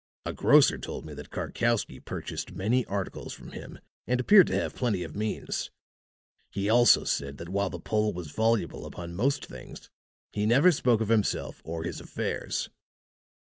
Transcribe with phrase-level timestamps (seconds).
[0.25, 3.77] A grocer told me that Karkowsky purchased many articles from him
[4.07, 5.69] and appeared to have plenty of means;
[6.49, 9.91] he also said that while the Pole was voluble upon most things
[10.33, 12.71] he never spoke of himself or his affairs.